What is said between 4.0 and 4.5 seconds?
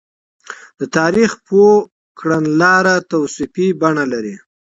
لري.